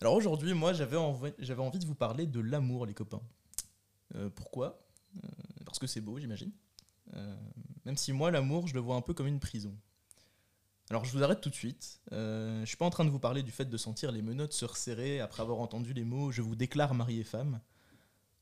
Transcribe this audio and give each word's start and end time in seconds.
Alors 0.00 0.14
aujourd'hui, 0.14 0.54
moi, 0.54 0.72
j'avais 0.72 0.96
envie, 0.96 1.32
j'avais 1.38 1.60
envie 1.60 1.78
de 1.78 1.84
vous 1.84 1.94
parler 1.94 2.26
de 2.26 2.40
l'amour, 2.40 2.86
les 2.86 2.94
copains. 2.94 3.20
Euh, 4.14 4.30
pourquoi? 4.30 4.82
Euh, 5.22 5.28
Parce 5.66 5.78
que 5.78 5.86
c'est 5.86 6.00
beau, 6.00 6.18
j'imagine. 6.18 6.52
Euh, 7.14 7.36
même 7.84 7.98
si 7.98 8.12
moi, 8.12 8.30
l'amour, 8.30 8.66
je 8.66 8.74
le 8.74 8.80
vois 8.80 8.96
un 8.96 9.02
peu 9.02 9.12
comme 9.12 9.26
une 9.26 9.40
prison. 9.40 9.76
Alors 10.88 11.04
je 11.04 11.12
vous 11.12 11.22
arrête 11.22 11.40
tout 11.40 11.50
de 11.50 11.54
suite. 11.54 12.00
Je 12.10 12.64
suis 12.64 12.76
pas 12.76 12.84
en 12.84 12.90
train 12.90 13.04
de 13.04 13.10
vous 13.10 13.20
parler 13.20 13.44
du 13.44 13.52
fait 13.52 13.66
de 13.66 13.76
sentir 13.76 14.10
les 14.10 14.22
menottes 14.22 14.52
se 14.52 14.64
resserrer 14.64 15.20
après 15.20 15.40
avoir 15.40 15.60
entendu 15.60 15.92
les 15.92 16.02
mots 16.02 16.32
Je 16.32 16.42
vous 16.42 16.56
déclare 16.56 16.94
mari 16.94 17.20
et 17.20 17.24
femme, 17.24 17.60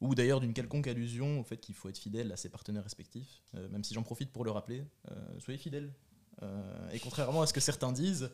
ou 0.01 0.15
d'ailleurs 0.15 0.41
d'une 0.41 0.55
quelconque 0.55 0.87
allusion 0.87 1.41
au 1.41 1.45
fait 1.45 1.59
qu'il 1.59 1.75
faut 1.75 1.91
être 1.91 1.99
fidèle 1.99 2.33
à 2.33 2.39
ses 2.39 2.49
partenaires 2.49 2.85
respectifs, 2.85 3.43
même 3.53 3.85
si 3.85 3.93
j'en 3.93 4.03
profite 4.03 4.33
pour 4.33 4.47
le 4.47 4.51
rappeler. 4.51 4.83
soyez 5.41 5.59
fidèles. 5.59 5.93
Et 6.93 6.99
contrairement 7.01 7.43
à 7.43 7.47
ce 7.47 7.53
que 7.53 7.61
certains 7.61 7.93
disent, 7.93 8.31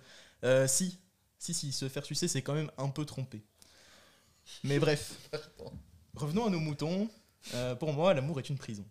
si, 0.69 1.01
si, 1.45 1.53
si, 1.53 1.73
se 1.73 1.91
faire 1.91 2.07
sucer, 2.07 2.27
c'est 2.27 2.41
quand 2.41 2.55
même 2.55 2.71
un 2.79 2.89
peu 2.89 3.05
trompé. 3.05 3.43
Mais 4.63 4.79
bref, 4.79 5.31
revenons 6.15 6.47
à 6.47 6.51
nos 6.51 6.59
moutons. 6.59 7.11
Euh, 7.53 7.75
pour 7.75 7.93
moi, 7.93 8.15
l'amour 8.15 8.39
est 8.39 8.49
une 8.49 8.57
prison. 8.57 8.87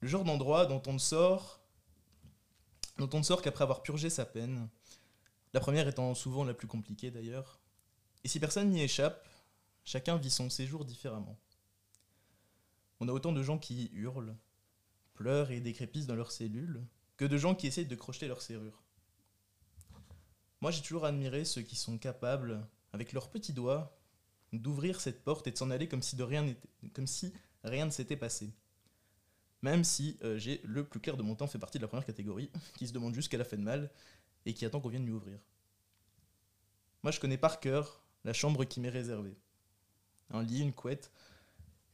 Le 0.00 0.08
genre 0.08 0.24
d'endroit 0.24 0.66
dont 0.66 0.82
on 0.88 0.94
ne 0.94 0.98
sort, 0.98 1.60
dont 2.98 3.08
on 3.12 3.18
ne 3.18 3.22
sort 3.22 3.42
qu'après 3.42 3.62
avoir 3.62 3.82
purgé 3.82 4.10
sa 4.10 4.24
peine. 4.24 4.68
La 5.54 5.60
première 5.60 5.86
étant 5.86 6.12
souvent 6.16 6.42
la 6.42 6.52
plus 6.52 6.66
compliquée 6.66 7.12
d'ailleurs. 7.12 7.60
Et 8.24 8.28
si 8.28 8.40
personne 8.40 8.70
n'y 8.70 8.82
échappe, 8.82 9.24
chacun 9.84 10.16
vit 10.16 10.30
son 10.30 10.50
séjour 10.50 10.84
différemment. 10.84 11.38
On 12.98 13.06
a 13.06 13.12
autant 13.12 13.30
de 13.30 13.42
gens 13.42 13.58
qui 13.58 13.88
hurlent, 13.92 14.36
pleurent 15.14 15.52
et 15.52 15.60
décrépissent 15.60 16.08
dans 16.08 16.16
leurs 16.16 16.32
cellules, 16.32 16.84
que 17.16 17.24
de 17.24 17.36
gens 17.36 17.54
qui 17.54 17.68
essayent 17.68 17.86
de 17.86 17.94
crocheter 17.94 18.26
leurs 18.26 18.42
serrures. 18.42 18.82
Moi, 20.62 20.70
j'ai 20.70 20.80
toujours 20.80 21.04
admiré 21.04 21.44
ceux 21.44 21.62
qui 21.62 21.74
sont 21.74 21.98
capables, 21.98 22.64
avec 22.92 23.12
leurs 23.12 23.30
petits 23.30 23.52
doigts, 23.52 23.98
d'ouvrir 24.52 25.00
cette 25.00 25.24
porte 25.24 25.48
et 25.48 25.50
de 25.50 25.58
s'en 25.58 25.72
aller 25.72 25.88
comme 25.88 26.02
si, 26.02 26.14
rien 27.64 27.84
ne 27.84 27.90
s'était 27.90 28.16
passé. 28.16 28.54
Même 29.62 29.82
si 29.82 30.18
euh, 30.22 30.38
j'ai 30.38 30.60
le 30.62 30.84
plus 30.84 31.00
clair 31.00 31.16
de 31.16 31.22
mon 31.24 31.34
temps 31.34 31.48
fait 31.48 31.58
partie 31.58 31.78
de 31.78 31.82
la 31.82 31.88
première 31.88 32.06
catégorie, 32.06 32.48
qui 32.76 32.86
se 32.86 32.92
demande 32.92 33.12
juste 33.12 33.28
qu'elle 33.28 33.40
a 33.40 33.44
fait 33.44 33.56
de 33.56 33.62
mal 33.62 33.90
et 34.46 34.54
qui 34.54 34.64
attend 34.64 34.80
qu'on 34.80 34.88
vienne 34.88 35.04
lui 35.04 35.12
ouvrir. 35.12 35.40
Moi, 37.02 37.10
je 37.10 37.18
connais 37.18 37.38
par 37.38 37.58
cœur 37.58 38.04
la 38.22 38.32
chambre 38.32 38.64
qui 38.64 38.78
m'est 38.78 38.88
réservée. 38.88 39.36
Un 40.30 40.44
lit, 40.44 40.60
une 40.60 40.72
couette, 40.72 41.10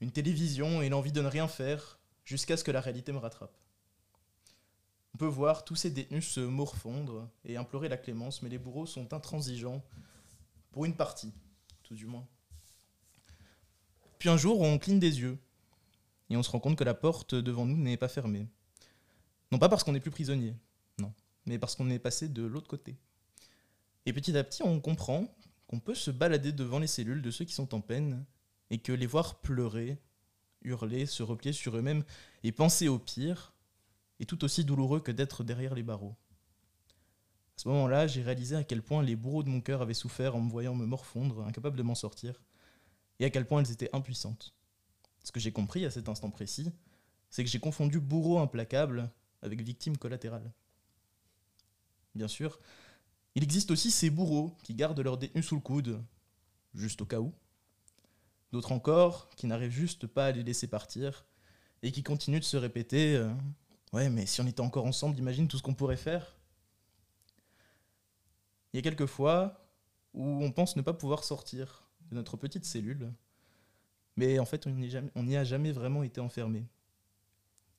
une 0.02 0.12
télévision 0.12 0.82
et 0.82 0.90
l'envie 0.90 1.12
de 1.12 1.22
ne 1.22 1.28
rien 1.28 1.48
faire 1.48 1.98
jusqu'à 2.26 2.58
ce 2.58 2.64
que 2.64 2.70
la 2.70 2.82
réalité 2.82 3.12
me 3.12 3.18
rattrape. 3.18 3.56
On 5.14 5.18
peut 5.18 5.26
voir 5.26 5.64
tous 5.64 5.74
ces 5.74 5.90
détenus 5.90 6.28
se 6.28 6.40
morfondre 6.40 7.28
et 7.44 7.56
implorer 7.56 7.88
la 7.88 7.96
clémence, 7.96 8.42
mais 8.42 8.48
les 8.48 8.58
bourreaux 8.58 8.86
sont 8.86 9.12
intransigeants, 9.12 9.82
pour 10.70 10.84
une 10.84 10.94
partie, 10.94 11.32
tout 11.82 11.94
du 11.94 12.06
moins. 12.06 12.26
Puis 14.18 14.28
un 14.28 14.36
jour, 14.36 14.60
on 14.60 14.78
cligne 14.78 15.00
des 15.00 15.20
yeux, 15.20 15.38
et 16.30 16.36
on 16.36 16.42
se 16.42 16.50
rend 16.50 16.60
compte 16.60 16.76
que 16.76 16.84
la 16.84 16.94
porte 16.94 17.34
devant 17.34 17.64
nous 17.64 17.76
n'est 17.76 17.96
pas 17.96 18.08
fermée. 18.08 18.46
Non 19.50 19.58
pas 19.58 19.68
parce 19.68 19.82
qu'on 19.82 19.92
n'est 19.92 20.00
plus 20.00 20.10
prisonnier, 20.10 20.54
non, 20.98 21.12
mais 21.46 21.58
parce 21.58 21.74
qu'on 21.74 21.90
est 21.90 21.98
passé 21.98 22.28
de 22.28 22.42
l'autre 22.42 22.68
côté. 22.68 22.96
Et 24.06 24.12
petit 24.12 24.36
à 24.36 24.44
petit, 24.44 24.62
on 24.62 24.80
comprend 24.80 25.26
qu'on 25.66 25.80
peut 25.80 25.94
se 25.94 26.10
balader 26.10 26.52
devant 26.52 26.78
les 26.78 26.86
cellules 26.86 27.22
de 27.22 27.30
ceux 27.30 27.44
qui 27.44 27.54
sont 27.54 27.74
en 27.74 27.80
peine, 27.80 28.24
et 28.70 28.78
que 28.78 28.92
les 28.92 29.06
voir 29.06 29.40
pleurer, 29.40 29.98
hurler, 30.62 31.06
se 31.06 31.22
replier 31.22 31.52
sur 31.52 31.76
eux-mêmes 31.76 32.04
et 32.42 32.52
penser 32.52 32.88
au 32.88 32.98
pire 32.98 33.54
est 34.20 34.26
tout 34.26 34.44
aussi 34.44 34.64
douloureux 34.64 35.00
que 35.00 35.12
d'être 35.12 35.44
derrière 35.44 35.74
les 35.74 35.82
barreaux. 35.82 36.16
À 37.56 37.60
ce 37.60 37.68
moment-là, 37.68 38.06
j'ai 38.06 38.22
réalisé 38.22 38.56
à 38.56 38.64
quel 38.64 38.82
point 38.82 39.02
les 39.02 39.16
bourreaux 39.16 39.42
de 39.42 39.48
mon 39.48 39.60
cœur 39.60 39.82
avaient 39.82 39.94
souffert 39.94 40.36
en 40.36 40.40
me 40.40 40.50
voyant 40.50 40.74
me 40.74 40.86
morfondre, 40.86 41.44
incapable 41.44 41.76
de 41.76 41.82
m'en 41.82 41.94
sortir, 41.94 42.40
et 43.18 43.24
à 43.24 43.30
quel 43.30 43.46
point 43.46 43.60
elles 43.60 43.72
étaient 43.72 43.90
impuissantes. 43.92 44.54
Ce 45.24 45.32
que 45.32 45.40
j'ai 45.40 45.52
compris 45.52 45.84
à 45.84 45.90
cet 45.90 46.08
instant 46.08 46.30
précis, 46.30 46.70
c'est 47.30 47.44
que 47.44 47.50
j'ai 47.50 47.58
confondu 47.58 48.00
bourreau 48.00 48.38
implacable 48.38 49.10
avec 49.42 49.60
victime 49.60 49.96
collatérale. 49.96 50.52
Bien 52.14 52.28
sûr, 52.28 52.58
il 53.34 53.42
existe 53.42 53.70
aussi 53.70 53.90
ces 53.90 54.10
bourreaux 54.10 54.56
qui 54.62 54.74
gardent 54.74 55.00
leurs 55.00 55.18
détenus 55.18 55.46
sous 55.46 55.54
le 55.54 55.60
coude, 55.60 56.02
juste 56.74 57.02
au 57.02 57.06
cas 57.06 57.20
où. 57.20 57.32
D'autres 58.52 58.72
encore 58.72 59.28
qui 59.30 59.46
n'arrivent 59.46 59.70
juste 59.70 60.06
pas 60.06 60.26
à 60.26 60.32
les 60.32 60.42
laisser 60.42 60.66
partir 60.66 61.26
et 61.82 61.92
qui 61.92 62.02
continuent 62.02 62.40
de 62.40 62.44
se 62.44 62.56
répéter 62.56 63.16
euh, 63.16 63.28
Ouais, 63.92 64.10
mais 64.10 64.26
si 64.26 64.40
on 64.40 64.46
était 64.46 64.60
encore 64.60 64.84
ensemble, 64.84 65.18
imagine 65.18 65.48
tout 65.48 65.56
ce 65.56 65.62
qu'on 65.62 65.74
pourrait 65.74 65.96
faire. 65.96 66.36
Il 68.72 68.76
y 68.76 68.80
a 68.80 68.82
quelques 68.82 69.06
fois 69.06 69.64
où 70.12 70.24
on 70.24 70.52
pense 70.52 70.76
ne 70.76 70.82
pas 70.82 70.92
pouvoir 70.92 71.24
sortir 71.24 71.88
de 72.10 72.16
notre 72.16 72.36
petite 72.36 72.64
cellule, 72.64 73.12
mais 74.16 74.38
en 74.38 74.44
fait, 74.44 74.66
on 74.66 75.22
n'y 75.22 75.36
a 75.36 75.44
jamais 75.44 75.72
vraiment 75.72 76.02
été 76.02 76.20
enfermé. 76.20 76.66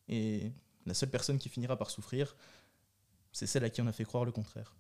Et 0.08 0.52
la 0.86 0.94
seule 0.94 1.12
personne 1.12 1.38
qui 1.38 1.50
finira 1.50 1.78
par 1.78 1.92
souffrir, 1.92 2.36
c'est 3.32 3.46
celle 3.46 3.64
à 3.64 3.70
qui 3.70 3.82
on 3.82 3.88
a 3.88 3.92
fait 3.92 4.06
croire 4.06 4.26
le 4.26 4.32
contraire. 4.32 4.76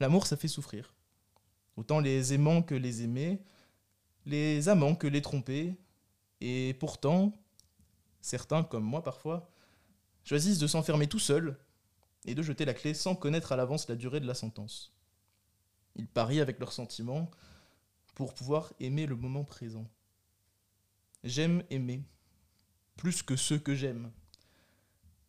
L'amour, 0.00 0.26
ça 0.26 0.36
fait 0.36 0.48
souffrir. 0.48 0.92
Autant 1.76 2.00
les 2.00 2.34
aimants 2.34 2.62
que 2.62 2.74
les 2.74 3.02
aimés, 3.02 3.40
les 4.26 4.68
amants 4.68 4.96
que 4.96 5.06
les 5.06 5.22
trompés, 5.22 5.76
et 6.40 6.74
pourtant, 6.80 7.32
certains, 8.24 8.64
comme 8.64 8.84
moi 8.84 9.02
parfois, 9.02 9.50
choisissent 10.24 10.58
de 10.58 10.66
s'enfermer 10.66 11.06
tout 11.06 11.18
seul 11.18 11.58
et 12.24 12.34
de 12.34 12.42
jeter 12.42 12.64
la 12.64 12.72
clé 12.72 12.94
sans 12.94 13.14
connaître 13.14 13.52
à 13.52 13.56
l'avance 13.56 13.88
la 13.88 13.96
durée 13.96 14.20
de 14.20 14.26
la 14.26 14.34
sentence. 14.34 14.94
Ils 15.94 16.08
parient 16.08 16.40
avec 16.40 16.58
leurs 16.58 16.72
sentiments 16.72 17.30
pour 18.14 18.32
pouvoir 18.32 18.72
aimer 18.80 19.06
le 19.06 19.16
moment 19.16 19.44
présent. 19.44 19.86
J'aime 21.22 21.62
aimer, 21.70 22.02
plus 22.96 23.22
que 23.22 23.36
ceux 23.36 23.58
que 23.58 23.74
j'aime. 23.74 24.10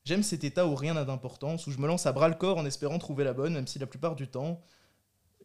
J'aime 0.06 0.24
cet 0.24 0.44
état 0.44 0.66
où 0.66 0.76
rien 0.76 0.94
n'a 0.94 1.04
d'importance, 1.04 1.68
où 1.68 1.72
je 1.72 1.80
me 1.80 1.88
lance 1.88 2.06
à 2.06 2.14
bras 2.14 2.30
le 2.30 2.36
corps 2.36 2.58
en 2.58 2.66
espérant 2.66 3.00
trouver 3.00 3.24
la 3.24 3.34
bonne, 3.34 3.54
même 3.54 3.68
si 3.68 3.80
la 3.80 3.88
plupart 3.88 4.16
du 4.16 4.28
temps, 4.28 4.64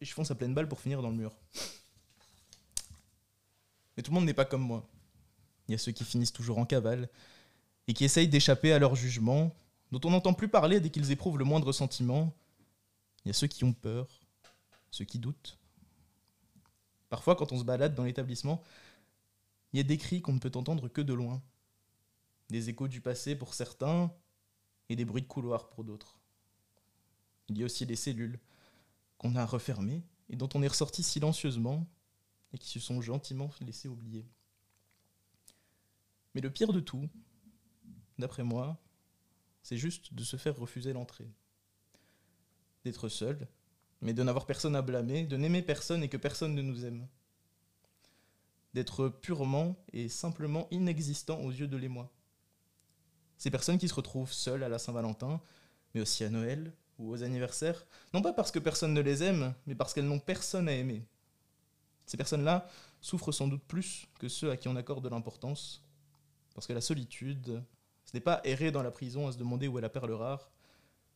je 0.00 0.12
fonce 0.12 0.30
à 0.30 0.34
pleine 0.34 0.54
balle 0.54 0.68
pour 0.68 0.80
finir 0.80 1.02
dans 1.02 1.10
le 1.10 1.16
mur. 1.16 1.34
Mais 3.96 4.02
tout 4.04 4.12
le 4.12 4.14
monde 4.14 4.26
n'est 4.26 4.34
pas 4.34 4.44
comme 4.44 4.62
moi. 4.62 4.88
Il 5.66 5.72
y 5.72 5.74
a 5.74 5.78
ceux 5.78 5.92
qui 5.92 6.04
finissent 6.04 6.32
toujours 6.32 6.58
en 6.58 6.66
cavale 6.66 7.08
et 7.90 7.92
qui 7.92 8.04
essayent 8.04 8.28
d'échapper 8.28 8.72
à 8.72 8.78
leur 8.78 8.94
jugement, 8.94 9.52
dont 9.90 10.00
on 10.04 10.10
n'entend 10.10 10.32
plus 10.32 10.46
parler 10.46 10.78
dès 10.78 10.90
qu'ils 10.90 11.10
éprouvent 11.10 11.38
le 11.38 11.44
moindre 11.44 11.72
sentiment. 11.72 12.32
Il 13.24 13.28
y 13.28 13.30
a 13.30 13.34
ceux 13.34 13.48
qui 13.48 13.64
ont 13.64 13.72
peur, 13.72 14.06
ceux 14.92 15.04
qui 15.04 15.18
doutent. 15.18 15.58
Parfois, 17.08 17.34
quand 17.34 17.50
on 17.50 17.58
se 17.58 17.64
balade 17.64 17.96
dans 17.96 18.04
l'établissement, 18.04 18.62
il 19.72 19.78
y 19.78 19.80
a 19.80 19.82
des 19.82 19.98
cris 19.98 20.22
qu'on 20.22 20.34
ne 20.34 20.38
peut 20.38 20.52
entendre 20.54 20.86
que 20.86 21.00
de 21.00 21.12
loin. 21.12 21.42
Des 22.48 22.68
échos 22.68 22.86
du 22.86 23.00
passé 23.00 23.34
pour 23.34 23.54
certains 23.54 24.12
et 24.88 24.94
des 24.94 25.04
bruits 25.04 25.22
de 25.22 25.26
couloir 25.26 25.68
pour 25.68 25.82
d'autres. 25.82 26.20
Il 27.48 27.58
y 27.58 27.62
a 27.62 27.66
aussi 27.66 27.86
les 27.86 27.96
cellules 27.96 28.38
qu'on 29.18 29.34
a 29.34 29.44
refermées 29.44 30.04
et 30.28 30.36
dont 30.36 30.48
on 30.54 30.62
est 30.62 30.68
ressorti 30.68 31.02
silencieusement 31.02 31.88
et 32.52 32.58
qui 32.58 32.68
se 32.68 32.78
sont 32.78 33.02
gentiment 33.02 33.50
laissés 33.60 33.88
oublier. 33.88 34.24
Mais 36.36 36.40
le 36.40 36.52
pire 36.52 36.72
de 36.72 36.78
tout, 36.78 37.08
d'après 38.20 38.42
moi, 38.42 38.78
c'est 39.62 39.76
juste 39.76 40.14
de 40.14 40.24
se 40.24 40.36
faire 40.36 40.56
refuser 40.56 40.92
l'entrée. 40.92 41.30
D'être 42.84 43.08
seul, 43.08 43.48
mais 44.00 44.14
de 44.14 44.22
n'avoir 44.22 44.46
personne 44.46 44.76
à 44.76 44.82
blâmer, 44.82 45.24
de 45.24 45.36
n'aimer 45.36 45.62
personne 45.62 46.02
et 46.02 46.08
que 46.08 46.16
personne 46.16 46.54
ne 46.54 46.62
nous 46.62 46.84
aime. 46.84 47.06
D'être 48.72 49.08
purement 49.08 49.76
et 49.92 50.08
simplement 50.08 50.68
inexistant 50.70 51.40
aux 51.40 51.50
yeux 51.50 51.68
de 51.68 51.76
l'émoi. 51.76 52.10
Ces 53.36 53.50
personnes 53.50 53.78
qui 53.78 53.88
se 53.88 53.94
retrouvent 53.94 54.32
seules 54.32 54.62
à 54.62 54.68
la 54.68 54.78
Saint-Valentin, 54.78 55.40
mais 55.94 56.00
aussi 56.00 56.24
à 56.24 56.30
Noël 56.30 56.72
ou 56.98 57.10
aux 57.10 57.22
anniversaires, 57.22 57.86
non 58.12 58.22
pas 58.22 58.32
parce 58.32 58.50
que 58.50 58.58
personne 58.58 58.94
ne 58.94 59.00
les 59.00 59.22
aime, 59.22 59.54
mais 59.66 59.74
parce 59.74 59.94
qu'elles 59.94 60.06
n'ont 60.06 60.18
personne 60.18 60.68
à 60.68 60.72
aimer. 60.72 61.06
Ces 62.06 62.16
personnes-là 62.16 62.68
souffrent 63.00 63.32
sans 63.32 63.48
doute 63.48 63.62
plus 63.64 64.06
que 64.18 64.28
ceux 64.28 64.50
à 64.50 64.56
qui 64.56 64.68
on 64.68 64.76
accorde 64.76 65.04
de 65.04 65.08
l'importance, 65.08 65.82
parce 66.54 66.66
que 66.66 66.72
la 66.72 66.80
solitude, 66.80 67.62
ce 68.10 68.16
n'est 68.16 68.20
pas 68.20 68.40
errer 68.42 68.72
dans 68.72 68.82
la 68.82 68.90
prison 68.90 69.28
à 69.28 69.32
se 69.32 69.38
demander 69.38 69.68
où 69.68 69.78
est 69.78 69.80
la 69.80 69.88
perle 69.88 70.10
rare, 70.10 70.50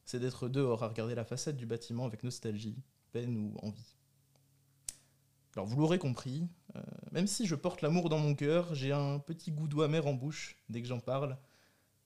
c'est 0.04 0.20
d'être 0.20 0.48
dehors 0.48 0.84
à 0.84 0.86
regarder 0.86 1.16
la 1.16 1.24
façade 1.24 1.56
du 1.56 1.66
bâtiment 1.66 2.06
avec 2.06 2.22
nostalgie, 2.22 2.78
peine 3.10 3.36
ou 3.36 3.56
envie. 3.66 3.96
Alors 5.56 5.66
vous 5.66 5.76
l'aurez 5.76 5.98
compris, 5.98 6.46
euh, 6.76 6.82
même 7.10 7.26
si 7.26 7.48
je 7.48 7.56
porte 7.56 7.82
l'amour 7.82 8.10
dans 8.10 8.20
mon 8.20 8.36
cœur, 8.36 8.76
j'ai 8.76 8.92
un 8.92 9.18
petit 9.18 9.50
goût 9.50 9.66
doux 9.66 9.82
amer 9.82 10.06
en 10.06 10.14
bouche 10.14 10.56
dès 10.68 10.80
que 10.82 10.86
j'en 10.86 11.00
parle, 11.00 11.36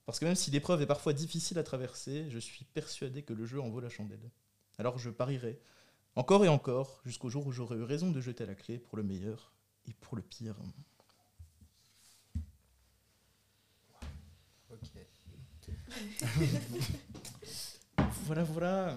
parce 0.07 0.17
que 0.17 0.25
même 0.25 0.33
si 0.33 0.49
l'épreuve 0.49 0.81
est 0.81 0.87
parfois 0.87 1.13
difficile 1.13 1.59
à 1.59 1.63
traverser, 1.63 2.25
je 2.31 2.39
suis 2.39 2.65
persuadé 2.65 3.21
que 3.21 3.33
le 3.33 3.45
jeu 3.45 3.61
en 3.61 3.69
vaut 3.69 3.81
la 3.81 3.89
chandelle. 3.89 4.31
Alors 4.79 4.97
je 4.97 5.11
parierai, 5.11 5.61
encore 6.15 6.45
et 6.45 6.49
encore, 6.49 6.99
jusqu'au 7.05 7.29
jour 7.29 7.45
où 7.45 7.51
j'aurai 7.51 7.75
eu 7.75 7.83
raison 7.83 8.09
de 8.09 8.21
jeter 8.21 8.47
la 8.47 8.55
clé 8.55 8.79
pour 8.79 8.97
le 8.97 9.03
meilleur 9.03 9.53
et 9.87 9.93
pour 9.93 10.15
le 10.15 10.23
pire. 10.23 10.55
Voilà, 18.25 18.43
voilà. 18.43 18.95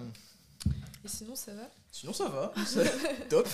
Et 1.03 1.07
sinon, 1.07 1.35
ça 1.35 1.53
va 1.53 1.69
Sinon, 1.91 2.13
ça 2.13 2.29
va. 2.29 2.53
Top. 3.29 3.47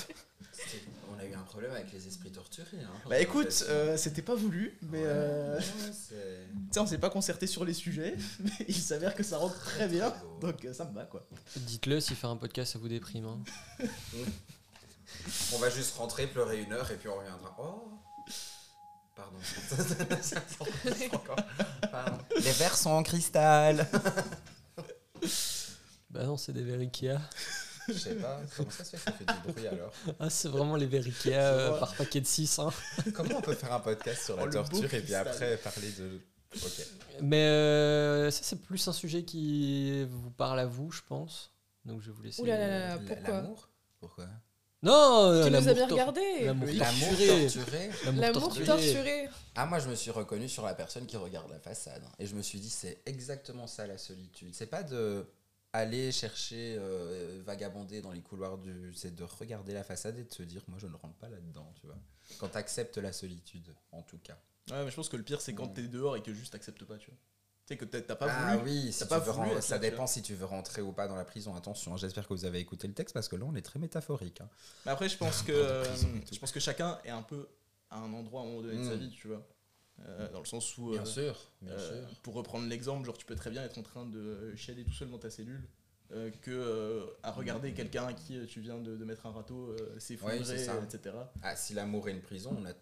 On 1.12 1.20
a 1.20 1.26
eu 1.26 1.34
un 1.34 1.42
problème 1.42 1.72
avec 1.72 1.92
les 1.92 2.08
esprits 2.08 2.32
torturés. 2.32 2.78
Hein, 2.84 2.92
Bah 3.10 3.20
écoute, 3.20 3.66
euh, 3.70 3.98
c'était 3.98 4.22
pas 4.22 4.36
voulu, 4.36 4.78
mais 4.84 5.00
Ouais, 5.00 5.06
euh, 5.08 5.60
on 6.78 6.86
s'est 6.86 6.98
pas 6.98 7.10
concerté 7.10 7.48
sur 7.48 7.66
les 7.66 7.74
sujets, 7.74 8.16
mais 8.40 8.52
il 8.68 8.76
s'avère 8.76 9.16
que 9.16 9.24
ça 9.24 9.38
rentre 9.38 9.60
très 9.60 9.88
bien, 9.88 10.10
beau. 10.10 10.48
donc 10.48 10.64
euh, 10.66 10.74
ça 10.74 10.86
me 10.86 10.94
va 10.94 11.06
quoi. 11.06 11.26
Dites-le 11.56 12.00
si 12.00 12.14
faire 12.16 12.30
un 12.30 12.38
podcast 12.38 12.74
ça 12.74 12.80
vous 12.80 12.88
déprime. 12.90 13.26
hein. 13.26 13.40
On 15.54 15.58
va 15.58 15.70
juste 15.70 15.96
rentrer, 15.98 16.28
pleurer 16.28 16.62
une 16.62 16.72
heure 16.74 16.90
et 16.92 16.96
puis 16.98 17.10
on 17.10 17.18
reviendra. 17.18 17.56
Oh 17.60 17.90
Pardon. 19.16 19.38
Les 22.44 22.52
verres 22.52 22.78
sont 22.78 22.92
en 22.92 23.04
cristal. 23.04 23.88
Bah 26.10 26.24
non, 26.24 26.38
c'est 26.38 26.54
des 26.54 26.64
verres 26.64 26.80
Ikea. 26.80 27.20
Je 27.88 27.94
sais 27.94 28.16
pas, 28.16 28.42
comment 28.58 28.70
ça 28.72 28.84
se 28.84 28.96
fait 28.96 28.98
que 28.98 29.04
ça 29.04 29.12
fait 29.12 29.48
du 29.48 29.54
bruit 29.54 29.68
alors? 29.68 29.92
Ah, 30.20 30.30
c'est 30.30 30.48
vraiment 30.48 30.76
les 30.76 30.88
verres 30.88 31.06
Ikea 31.06 31.34
euh, 31.36 31.80
par 31.80 31.94
paquet 31.96 32.20
de 32.22 32.26
6. 32.26 32.60
Hein. 32.60 32.70
Comment 33.14 33.38
on 33.38 33.42
peut 33.42 33.54
faire 33.54 33.74
un 33.74 33.80
podcast 33.80 34.26
sur 34.26 34.36
la 34.38 34.46
Oh, 34.46 34.50
torture 34.50 34.92
et 34.92 35.02
puis 35.02 35.14
après 35.14 35.58
parler 35.58 35.92
de. 35.92 36.20
Ok. 36.56 36.88
Mais 37.22 37.44
euh, 37.46 38.32
ça, 38.32 38.40
c'est 38.44 38.60
plus 38.62 38.88
un 38.88 38.94
sujet 38.94 39.24
qui 39.24 40.04
vous 40.06 40.32
parle 40.32 40.60
à 40.60 40.66
vous, 40.66 40.90
je 40.92 41.02
pense. 41.08 41.54
Donc 41.86 42.02
je 42.02 42.08
vais 42.08 42.14
vous 42.18 42.24
laisser. 42.24 42.42
Ouh 42.42 42.46
là 42.46 42.58
là 42.90 42.98
pourquoi? 42.98 43.34
L'amour? 43.36 43.70
Pourquoi? 44.00 44.26
Non 44.82 45.32
euh, 45.32 45.46
Tu 45.46 45.52
nous 45.52 45.74
bien 45.74 45.88
regardé 45.88 46.22
L'amour 46.46 46.68
torturé. 46.68 47.48
torturé 47.48 47.90
L'amour 48.16 48.54
torturé. 48.66 49.30
Ah, 49.56 49.66
moi, 49.66 49.80
je 49.80 49.90
me 49.90 49.96
suis 49.96 50.12
reconnu 50.12 50.48
sur 50.48 50.66
la 50.66 50.74
personne 50.74 51.06
qui 51.06 51.18
regarde 51.18 51.50
la 51.52 51.60
façade. 51.60 52.04
Et 52.18 52.26
je 52.26 52.36
me 52.36 52.42
suis 52.42 52.60
dit, 52.60 52.70
c'est 52.70 53.02
exactement 53.06 53.68
ça 53.68 53.88
la 53.88 53.98
solitude. 53.98 54.54
C'est 54.54 54.70
pas 54.70 54.84
de 54.84 55.26
aller 55.74 56.12
chercher, 56.12 56.78
euh, 56.80 57.42
vagabonder 57.46 58.02
dans 58.02 58.12
les 58.12 58.22
couloirs 58.22 58.58
du. 58.58 58.94
C'est 58.96 59.16
de 59.16 59.24
regarder 59.24 59.74
la 59.74 59.84
façade 59.84 60.18
et 60.18 60.24
de 60.24 60.34
se 60.34 60.44
dire, 60.44 60.64
moi, 60.68 60.80
je 60.80 60.88
ne 60.88 60.96
rentre 60.96 61.16
pas 61.16 61.30
là-dedans, 61.30 61.74
tu 61.80 61.86
vois. 61.86 61.98
Quand 62.40 62.50
tu 62.50 62.58
acceptes 62.58 62.98
la 62.98 63.12
solitude, 63.12 63.74
en 63.92 64.02
tout 64.02 64.20
cas. 64.20 64.38
Ouais, 64.72 64.86
mais 64.86 64.92
je 64.92 64.96
pense 64.96 65.10
que 65.10 65.18
le 65.18 65.24
pire 65.24 65.42
c'est 65.42 65.54
quand 65.54 65.68
t'es 65.68 65.88
dehors 65.88 66.16
et 66.16 66.22
que 66.22 66.34
juste 66.34 66.54
t'acceptes 66.54 66.86
pas, 66.86 66.98
tu 66.98 67.10
vois. 67.10 67.18
Tu 67.70 67.76
sais 67.76 67.78
que 67.78 67.86
t'as 67.86 68.16
pas 68.16 68.26
ah 68.32 68.58
voulu. 68.58 68.72
oui, 68.72 68.92
si 68.92 69.06
pas 69.06 69.20
voulu 69.20 69.50
ren- 69.50 69.58
être 69.58 69.64
ça 69.64 69.78
dépend 69.78 70.08
si 70.08 70.24
tu 70.24 70.34
veux 70.34 70.46
rentrer 70.46 70.82
ou 70.82 70.92
pas 70.92 71.08
dans 71.08 71.16
la 71.16 71.24
prison. 71.26 71.56
Attention, 71.56 71.94
hein, 71.94 71.98
j'espère 71.98 72.28
que 72.28 72.34
vous 72.34 72.46
avez 72.46 72.60
écouté 72.60 72.88
le 72.88 72.96
texte 72.96 73.14
parce 73.14 73.28
que 73.28 73.36
là, 73.36 73.46
on 73.48 73.54
est 73.56 73.62
très 73.62 73.78
métaphorique. 73.78 74.42
hein. 74.42 74.50
Mais 74.88 74.92
après, 74.92 75.08
je 75.08 75.18
pense 75.20 75.44
que 75.44 75.84
je 76.32 76.40
pense 76.40 76.52
que 76.52 76.60
chacun 76.60 77.00
est 77.06 77.12
un 77.12 77.22
peu 77.22 77.48
à 77.92 78.00
un 78.00 78.12
endroit 78.14 78.42
à 78.42 78.46
un 78.46 78.48
moment 78.48 78.62
donné 78.64 78.78
de 78.80 78.84
sa 78.84 78.96
Mm. 78.96 79.00
vie, 79.00 79.12
tu 79.12 79.28
vois. 79.28 79.48
Euh, 80.08 80.32
dans 80.32 80.40
le 80.40 80.46
sens 80.46 80.78
où, 80.80 80.92
Bien 80.92 81.02
euh, 81.02 81.06
sûr, 81.06 81.52
bien 81.62 81.74
euh, 81.74 82.08
sûr. 82.08 82.20
pour 82.24 82.34
reprendre 82.34 82.66
l'exemple, 82.68 83.06
genre 83.06 83.18
tu 83.18 83.26
peux 83.26 83.36
très 83.36 83.52
bien 83.52 83.64
être 83.64 83.78
en 83.78 83.84
train 83.84 84.06
de 84.06 84.56
chialer 84.56 84.84
tout 84.86 84.94
seul 84.94 85.12
dans 85.12 85.20
ta 85.20 85.30
cellule. 85.30 85.62
que 86.42 87.06
à 87.22 87.32
regarder 87.32 87.74
quelqu'un 87.74 88.08
à 88.08 88.14
qui 88.14 88.44
tu 88.48 88.62
viens 88.62 88.80
de, 88.80 88.96
de 88.98 89.06
mettre 89.06 89.28
un 89.28 89.32
râteau 89.32 89.76
s'effondrer, 90.00 90.40
Ouais, 90.40 90.84
etc. 90.84 91.16
Ah, 91.44 91.56
si 91.56 91.76
l'amour 91.76 92.10
est 92.10 92.14
une 92.14 92.22
prison, 92.22 92.56
on 92.60 92.66
a 92.66 92.74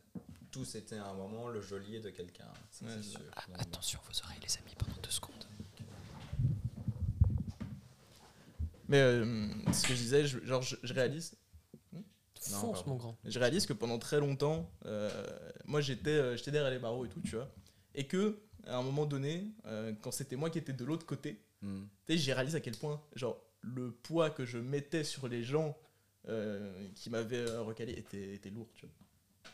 tous 0.57 0.75
été 0.75 0.98
à 0.98 1.09
un 1.09 1.13
moment 1.13 1.50
le 1.50 1.62
geôlier 1.62 2.00
de 2.00 2.09
quelqu'un. 2.09 2.48
Ouais, 2.81 3.04
sûr. 3.04 3.19
Ah, 3.36 3.44
attention 3.59 4.00
vos 4.04 4.24
oreilles, 4.24 4.39
les 4.42 4.57
amis, 4.57 4.74
pendant 4.75 5.00
deux 5.04 5.12
secondes. 5.12 5.45
Mais 8.88 8.98
euh, 8.98 9.48
ce 9.71 9.83
que 9.83 9.89
je 9.89 10.00
disais, 10.00 10.25
je, 10.25 10.44
genre 10.45 10.63
je, 10.63 10.77
je 10.81 10.94
réalise, 10.94 11.38
Non, 11.94 12.01
Fonce, 12.42 12.77
pardon. 12.77 12.89
mon 12.89 12.95
grand. 12.95 13.18
je 13.24 13.38
réalise 13.38 13.68
que 13.68 13.74
pendant 13.74 14.00
très 14.00 14.19
longtemps, 14.19 14.71
euh, 14.86 15.09
moi 15.65 15.81
j'étais 15.81 16.09
euh, 16.09 16.38
j'étais 16.38 16.51
derrière 16.51 16.71
les 16.71 16.80
barreaux 16.80 17.06
et 17.06 17.10
tout, 17.10 17.21
tu 17.21 17.36
vois, 17.36 17.53
et 17.94 18.07
que 18.07 18.39
à 18.65 18.77
un 18.77 18.81
moment 18.81 19.06
donné, 19.06 19.51
euh, 19.65 19.94
quand 20.01 20.12
c'était 20.12 20.38
moi 20.38 20.50
qui 20.50 20.57
étais 20.57 20.74
de 20.74 20.86
l'autre 20.86 21.06
côté, 21.06 21.39
hmm. 21.62 21.83
tu 22.07 22.13
sais, 22.13 22.18
j'ai 22.18 22.33
réalisé 22.33 22.57
à 22.57 22.62
quel 22.62 22.77
point, 22.77 23.00
genre, 23.15 23.39
le 23.62 23.92
poids 23.92 24.30
que 24.31 24.45
je 24.45 24.57
mettais 24.57 25.03
sur 25.03 25.27
les 25.27 25.44
gens 25.44 25.77
euh, 26.30 26.88
qui 26.95 27.10
m'avaient 27.10 27.45
recalé 27.57 27.94
était, 27.94 28.33
était 28.36 28.50
lourd, 28.50 28.69
tu 28.74 28.86
vois. 28.86 28.95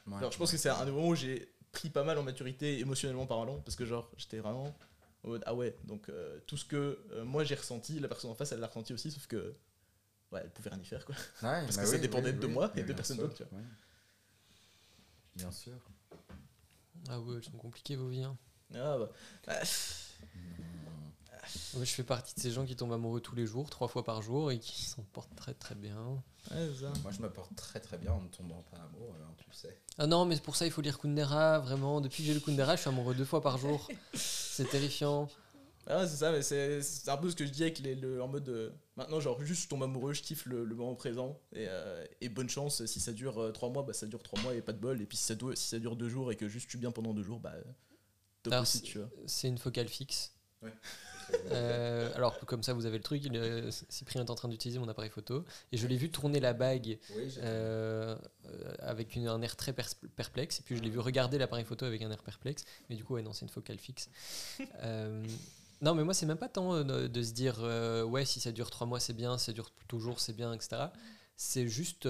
Ouais. 0.07 0.19
Genre, 0.19 0.31
je 0.31 0.37
pense 0.37 0.51
que 0.51 0.57
c'est 0.57 0.69
un 0.69 0.85
des 0.85 0.91
moments 0.91 1.09
où 1.09 1.15
j'ai 1.15 1.51
pris 1.71 1.89
pas 1.89 2.03
mal 2.03 2.17
en 2.17 2.23
maturité 2.23 2.79
émotionnellement 2.79 3.25
parlant, 3.25 3.59
parce 3.61 3.75
que, 3.75 3.85
genre, 3.85 4.09
j'étais 4.17 4.39
vraiment 4.39 4.75
en 5.23 5.29
mode, 5.29 5.43
ah 5.45 5.55
ouais, 5.55 5.75
donc 5.85 6.09
euh, 6.09 6.39
tout 6.47 6.57
ce 6.57 6.65
que 6.65 6.99
euh, 7.11 7.23
moi 7.23 7.43
j'ai 7.45 7.55
ressenti, 7.55 7.99
la 7.99 8.07
personne 8.09 8.29
en 8.29 8.35
face, 8.35 8.51
elle 8.51 8.59
l'a 8.59 8.67
ressenti 8.67 8.93
aussi, 8.93 9.09
sauf 9.11 9.25
que, 9.27 9.55
ouais, 10.31 10.41
elle 10.43 10.51
pouvait 10.51 10.69
rien 10.69 10.79
y 10.81 10.85
faire, 10.85 11.05
quoi. 11.05 11.15
Ouais, 11.15 11.61
Parce 11.63 11.77
bah 11.77 11.83
que 11.83 11.87
ça 11.89 11.97
dépendait 11.97 12.31
oui, 12.31 12.39
de 12.39 12.47
oui. 12.47 12.53
moi 12.53 12.71
et 12.75 12.83
de 12.83 12.93
personne 12.93 13.17
d'autre, 13.17 13.35
tu 13.35 13.43
vois. 13.43 13.57
ouais. 13.57 13.65
Bien 15.35 15.51
sûr. 15.51 15.73
Ah 17.09 17.19
ouais, 17.19 17.37
elles 17.37 17.43
sont 17.43 17.51
compliquées 17.57 17.95
vos 17.95 18.07
vies. 18.09 18.23
hein. 18.23 18.37
Ah 18.75 18.97
bah, 18.97 19.09
ah, 19.47 19.61
Moi, 21.75 21.83
je 21.85 21.91
fais 21.91 22.03
partie 22.03 22.33
de 22.35 22.39
ces 22.39 22.51
gens 22.51 22.65
qui 22.65 22.75
tombent 22.75 22.93
amoureux 22.93 23.19
tous 23.21 23.35
les 23.35 23.45
jours, 23.45 23.69
trois 23.69 23.87
fois 23.87 24.03
par 24.03 24.21
jour, 24.21 24.51
et 24.51 24.59
qui 24.59 24.83
s'en 24.83 25.03
portent 25.13 25.35
très 25.35 25.53
très 25.53 25.75
bien. 25.75 26.23
ouais, 26.51 26.69
c'est 26.75 26.81
ça. 26.85 26.93
Moi, 27.03 27.11
je 27.11 27.21
me 27.21 27.29
porte 27.29 27.55
très 27.55 27.79
très 27.79 27.97
bien 27.97 28.11
en 28.13 28.21
ne 28.21 28.27
tombant 28.29 28.63
pas 28.71 28.77
amoureux, 28.77 29.17
hein, 29.23 29.33
tu 29.37 29.45
le 29.49 29.55
sais. 29.55 29.77
Ah 29.97 30.07
non, 30.07 30.25
mais 30.25 30.37
pour 30.39 30.55
ça, 30.55 30.65
il 30.65 30.71
faut 30.71 30.81
lire 30.81 30.99
Kundera, 30.99 31.59
vraiment. 31.59 32.01
Depuis 32.01 32.23
que 32.23 32.27
j'ai 32.27 32.33
lu 32.33 32.41
Kundera, 32.41 32.75
je 32.75 32.81
suis 32.81 32.89
amoureux 32.89 33.13
deux 33.15 33.25
fois 33.25 33.41
par 33.41 33.57
jour. 33.57 33.89
C'est 34.13 34.69
terrifiant. 34.69 35.27
Ah 35.85 35.99
ouais, 35.99 36.07
c'est 36.07 36.15
ça, 36.15 36.31
mais 36.31 36.41
c'est 36.41 37.09
un 37.09 37.17
peu 37.17 37.29
ce 37.29 37.35
que 37.35 37.45
je 37.45 37.51
dis 37.51 37.61
avec 37.63 37.79
les, 37.79 37.93
le, 37.93 38.23
en 38.23 38.29
mode 38.29 38.47
euh, 38.47 38.69
maintenant, 38.95 39.19
genre, 39.19 39.43
juste 39.43 39.63
je 39.63 39.67
tombe 39.67 39.83
amoureux, 39.83 40.13
je 40.13 40.21
kiffe 40.21 40.45
le, 40.45 40.63
le 40.63 40.75
moment 40.75 40.95
présent, 40.95 41.37
et, 41.51 41.65
euh, 41.67 42.05
et 42.21 42.29
bonne 42.29 42.47
chance, 42.47 42.85
si 42.85 43.01
ça 43.01 43.11
dure 43.11 43.37
euh, 43.41 43.51
trois 43.51 43.67
mois, 43.69 43.83
bah 43.83 43.91
ça 43.91 44.05
dure 44.05 44.23
trois 44.23 44.41
mois 44.43 44.55
et 44.55 44.61
pas 44.61 44.71
de 44.71 44.77
bol, 44.77 45.01
et 45.01 45.05
puis 45.05 45.17
si 45.17 45.25
ça, 45.25 45.35
doit, 45.35 45.57
si 45.57 45.67
ça 45.67 45.79
dure 45.79 45.97
deux 45.97 46.07
jours 46.07 46.31
et 46.31 46.37
que 46.37 46.47
juste 46.47 46.69
tu 46.69 46.77
bien 46.77 46.91
pendant 46.91 47.13
deux 47.13 47.21
jours, 47.23 47.41
bah 47.41 47.51
top 48.43 48.53
Alors, 48.53 48.61
aussi, 48.61 48.77
c'est- 48.77 48.83
tu 48.85 48.97
vois. 48.99 49.09
C'est 49.27 49.49
une 49.49 49.57
focale 49.57 49.89
fixe. 49.89 50.31
Ouais. 50.61 50.71
Euh, 51.51 52.11
alors 52.15 52.37
comme 52.45 52.63
ça, 52.63 52.73
vous 52.73 52.85
avez 52.85 52.97
le 52.97 53.03
truc. 53.03 53.23
euh, 53.33 53.69
Cyprien 53.89 54.23
est 54.25 54.29
en 54.29 54.35
train 54.35 54.47
d'utiliser 54.49 54.79
mon 54.79 54.87
appareil 54.87 55.09
photo. 55.11 55.45
Et 55.71 55.77
je 55.77 55.87
l'ai 55.87 55.97
vu 55.97 56.09
tourner 56.11 56.39
la 56.39 56.53
bague 56.53 56.97
Oui, 57.15 57.33
euh, 57.39 58.15
avec 58.79 59.15
une- 59.15 59.27
un 59.27 59.41
air 59.41 59.55
très 59.55 59.73
perplexe. 59.73 60.59
Et 60.59 60.63
puis 60.63 60.75
je 60.77 60.81
l'ai 60.81 60.89
vu 60.89 60.99
regarder 60.99 61.37
l'appareil 61.37 61.65
photo 61.65 61.85
avec 61.85 62.01
un 62.01 62.11
air 62.11 62.23
perplexe. 62.23 62.63
Mais 62.89 62.95
du 62.95 63.03
coup, 63.03 63.13
ouais, 63.15 63.21
non, 63.21 63.33
c'est 63.33 63.45
une 63.45 63.49
focale 63.51 63.77
fixe. 63.79 64.09
Euh, 64.83 65.23
non, 65.81 65.95
mais 65.95 66.03
moi, 66.03 66.13
c'est 66.13 66.25
même 66.25 66.37
pas 66.37 66.47
tant 66.49 66.83
de, 66.83 67.07
de 67.07 67.23
se 67.23 67.33
dire, 67.33 67.59
ouais, 68.07 68.23
si 68.25 68.39
ça 68.39 68.51
dure 68.51 68.69
trois 68.71 68.87
mois, 68.87 68.99
c'est 69.01 69.13
bien, 69.13 69.37
si 69.37 69.45
ça 69.45 69.51
dure 69.53 69.69
toujours, 69.87 70.19
c'est 70.21 70.33
bien, 70.33 70.53
etc. 70.53 70.83
C'est 71.35 71.67
juste 71.67 72.07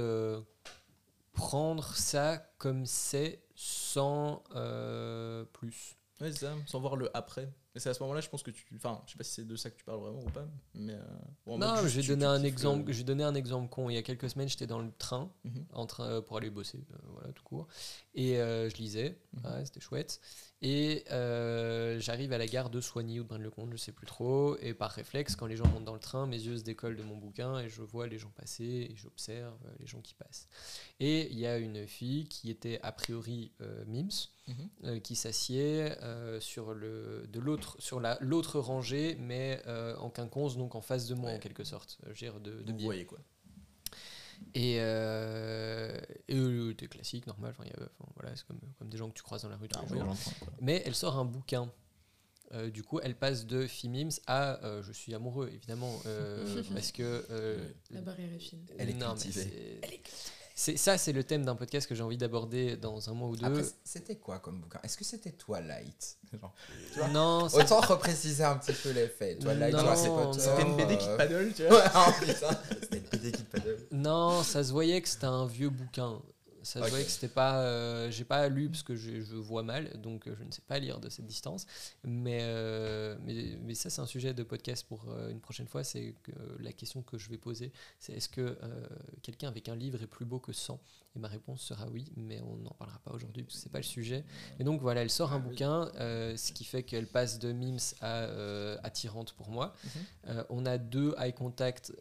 prendre 1.34 1.96
ça 1.96 2.38
comme 2.60 2.86
c'est 2.86 3.42
sans 3.56 4.44
plus. 5.54 5.96
Ouais, 6.22 6.32
c'est 6.32 6.40
ça, 6.46 6.54
sans 6.68 6.80
voir 6.80 6.96
le 6.96 7.10
après. 7.18 7.50
Et 7.76 7.80
c'est 7.80 7.90
à 7.90 7.94
ce 7.96 8.02
moment-là, 8.04 8.22
je 8.22 8.30
pense 8.30 8.44
que 8.44 8.52
tu. 8.52 8.66
Enfin, 8.76 9.02
je 9.08 9.14
sais 9.14 9.18
pas 9.18 9.24
si 9.24 9.32
c'est 9.34 9.48
de 9.48 9.56
ça 9.56 9.70
que 9.72 9.76
tu 9.78 9.84
parles 9.84 10.00
vraiment 10.00 10.22
ou 10.22 10.30
pas, 10.30 10.46
mais. 10.76 10.94
euh, 10.94 11.02
mode 11.48 11.60
Non, 11.60 11.76
je 11.78 12.00
vais 12.00 12.08
donner 12.08 12.26
un 12.26 12.38
le- 12.40 12.46
exemple. 12.46 12.92
Je 12.92 12.98
vais 13.00 13.04
donner 13.04 13.24
un 13.24 13.34
exemple 13.36 13.68
con. 13.70 13.90
Il 13.90 13.96
y 13.96 13.98
a 13.98 14.04
quelques 14.04 14.30
semaines, 14.30 14.48
j'étais 14.48 14.68
dans 14.68 14.80
le 14.80 14.92
train, 15.00 15.32
Mhm. 15.44 15.66
en 15.74 15.86
train 15.88 16.06
euh, 16.06 16.22
pour 16.22 16.38
aller 16.38 16.52
bosser, 16.52 16.86
euh, 16.94 16.98
voilà 17.14 17.32
tout 17.34 17.44
court, 17.44 17.68
et 18.14 18.38
euh, 18.40 18.70
je 18.70 18.76
lisais. 18.78 19.18
Mhm. 19.34 19.46
Ouais, 19.52 19.66
c'était 19.66 19.80
chouette. 19.80 20.22
Et 20.66 21.04
euh, 21.12 22.00
j'arrive 22.00 22.32
à 22.32 22.38
la 22.38 22.46
gare 22.48 22.70
de 22.70 22.80
Soigny 22.80 23.20
ou 23.20 23.24
de 23.24 23.28
Braine-le-Comte, 23.28 23.72
je 23.74 23.76
sais 23.78 23.92
plus 23.92 24.06
trop. 24.06 24.56
Et 24.62 24.74
par 24.74 24.92
réflexe, 24.92 25.36
quand 25.36 25.46
les 25.48 25.58
gens 25.58 25.68
montent 25.68 25.84
dans 25.84 25.94
le 25.94 26.00
train, 26.00 26.26
mes 26.26 26.40
yeux 26.40 26.58
se 26.58 26.64
décollent 26.64 26.96
de 26.96 27.04
mon 27.04 27.18
bouquin 27.18 27.60
et 27.60 27.68
je 27.68 27.82
vois 27.82 28.08
les 28.08 28.18
gens 28.18 28.30
passer 28.30 28.64
et 28.64 28.96
j'observe 28.96 29.58
euh, 29.66 29.72
les 29.80 29.88
gens 29.88 30.00
qui 30.00 30.14
passent. 30.14 30.48
Et 31.02 31.30
il 31.32 31.38
y 31.40 31.48
a 31.48 31.58
une 31.58 31.86
fille 31.86 32.30
qui 32.30 32.50
était 32.50 32.80
a 32.82 32.92
priori 32.94 33.52
euh, 33.62 33.84
Mims, 33.88 34.30
Mhm. 34.48 34.70
euh, 34.86 35.00
qui 35.00 35.16
s'assied 35.16 35.92
euh, 36.02 36.40
sur 36.42 36.74
le 36.74 37.26
de 37.32 37.40
l'autre 37.40 37.63
sur 37.80 38.00
la 38.00 38.18
l'autre 38.22 38.60
rangée, 38.60 39.16
mais 39.20 39.62
euh, 39.68 39.96
en 39.98 40.10
quinconce, 40.10 40.58
donc 40.58 40.76
en 40.76 40.82
face 40.82 41.08
de 41.08 41.16
moi 41.16 41.30
Ouais. 41.32 41.36
en 41.38 41.40
quelque 41.40 41.64
sorte, 41.64 41.98
euh, 42.04 42.12
je 42.14 42.26
veux 42.26 42.32
dire, 42.32 42.40
de, 42.40 42.52
de 42.62 42.72
Vous 42.72 42.78
biais. 42.78 42.86
voyez 42.86 43.06
quoi. 43.06 43.20
Et, 44.56 44.78
euh, 44.80 45.98
et 46.28 46.36
euh, 46.38 46.74
des 46.74 46.88
classiques, 46.88 47.28
normal. 47.28 47.56
Y 47.66 47.70
a- 47.70 47.90
voilà, 48.16 48.36
c'est 48.36 48.46
comme, 48.46 48.60
comme 48.78 48.90
des 48.90 48.98
gens 48.98 49.10
que 49.10 49.14
tu 49.16 49.24
croises 49.24 49.44
dans 49.44 49.50
la 49.50 49.58
rue 49.58 49.68
tous 49.68 49.94
les 49.94 50.00
jours. 50.00 50.16
Mais 50.62 50.84
elle 50.86 50.96
sort 50.96 51.18
un 51.18 51.26
bouquin. 51.26 51.72
Euh, 52.52 52.70
du 52.70 52.84
coup, 52.84 53.00
elle 53.02 53.16
passe 53.16 53.46
de 53.48 53.66
Fimims 53.66 54.12
à 54.28 54.64
euh, 54.64 54.84
je 54.84 54.92
suis 54.92 55.16
amoureux, 55.16 55.50
évidemment, 55.52 55.98
euh, 56.06 56.62
parce 56.74 56.92
que 56.92 57.26
euh, 57.32 57.68
La 57.90 58.02
barrière 58.02 58.32
est 58.32 58.38
fine. 58.40 58.64
Elle 58.78 58.90
est 58.92 58.94
non, 58.94 59.14
mais 59.16 59.22
cultivée. 59.22 59.44
c'est- 59.44 59.80
c'est 60.14 60.32
ça, 60.56 60.98
c'est 60.98 61.14
le 61.14 61.24
thème 61.24 61.44
d'un 61.46 61.56
podcast 61.56 61.88
que 61.88 61.96
j'ai 61.96 62.04
envie 62.04 62.18
d'aborder 62.18 62.78
dans 62.78 63.10
un 63.10 63.14
mois 63.14 63.28
ou 63.30 63.36
deux. 63.36 63.46
Après, 63.46 63.64
c'était 63.84 64.18
quoi 64.18 64.40
comme 64.40 64.60
bouquin? 64.62 64.80
Est-ce 64.84 64.98
que 64.98 65.04
c'était 65.04 65.32
Twilight? 65.32 66.18
Genre, 66.32 66.54
tu 66.94 67.00
vois 67.00 67.08
non, 67.10 67.48
Autant 67.54 67.82
repréciser 67.82 68.44
un 68.44 68.58
petit 68.58 68.74
peu 68.74 68.92
les 68.92 69.08
faits. 69.08 69.40
Twilight. 69.40 69.76
C'était 70.34 70.62
une 70.62 70.76
BD 70.78 70.98
qui 70.98 71.08
paddle, 71.18 71.54
tu 71.56 71.68
vois. 71.68 71.84
C'était 72.82 72.98
une 72.98 73.04
BD 73.12 73.32
qui 73.32 73.44
paddle. 73.44 73.78
non, 73.92 74.44
ça 74.44 74.64
se 74.64 74.72
voyait 74.72 75.02
que 75.02 75.10
c'était 75.10 75.26
un 75.26 75.46
vieux 75.46 75.70
bouquin. 75.70 76.22
Ça 76.64 76.84
se 76.84 76.90
voyait 76.90 77.06
que 77.06 77.12
c'était 77.12 77.28
pas. 77.28 77.62
euh, 77.62 78.10
J'ai 78.10 78.24
pas 78.24 78.48
lu 78.48 78.70
parce 78.70 78.84
que 78.84 78.96
je, 78.96 79.22
je 79.22 79.36
vois 79.36 79.64
mal, 79.64 79.90
donc 80.02 80.28
euh, 80.28 80.36
je 80.40 80.44
ne 80.44 80.52
sais 80.52 80.62
pas 80.66 80.80
lire 80.80 81.00
de 81.00 81.10
cette 81.10 81.28
distance. 81.28 81.66
Mais, 82.04 82.40
euh, 82.42 83.16
mais, 83.26 83.58
mais 83.62 83.76
ça, 83.76 83.90
c'est 83.90 84.02
un 84.02 84.06
sujet 84.06 84.34
de 84.34 84.44
podcast 84.44 84.86
pour 84.88 85.06
euh, 85.10 85.30
une 85.30 85.40
prochaine 85.42 85.68
fois. 85.68 85.84
C'est 85.84 86.16
la 86.60 86.72
question 86.72 87.02
que 87.02 87.18
je 87.18 87.30
vais 87.30 87.38
poser 87.38 87.72
c'est 88.00 88.14
est-ce 88.14 88.30
que 88.30 88.58
quelqu'un 89.22 89.48
avec 89.50 89.68
un 89.70 89.76
livre 89.76 90.02
est 90.02 90.08
plus 90.08 90.26
beau 90.26 90.40
que 90.40 90.54
100 90.54 90.80
Et 91.16 91.20
ma 91.20 91.28
réponse 91.28 91.62
sera 91.62 91.88
oui, 91.90 92.06
mais 92.16 92.42
on 92.42 92.56
n'en 92.58 92.72
parlera 92.72 93.00
pas 93.00 93.12
aujourd'hui 93.12 93.44
parce 93.44 93.56
que 93.56 93.62
c'est 93.62 93.72
pas 93.72 93.80
le 93.80 93.84
sujet. 93.84 94.24
Et 94.60 94.64
donc 94.64 94.82
voilà, 94.82 95.02
elle 95.02 95.10
sort 95.10 95.34
un 95.34 95.40
bouquin, 95.40 95.92
ce 95.98 96.52
qui 96.54 96.64
fait 96.64 96.84
qu'elle 96.84 97.08
passe 97.08 97.40
de 97.40 97.52
mimes 97.52 97.78
à 98.02 98.24
attirante 98.84 99.34
pour 99.34 99.50
moi. 99.50 99.74
Mhm. 100.28 100.44
On 100.50 100.66
a 100.66 100.78
deux 100.78 101.14
eye 101.20 101.34
contact 101.34 101.92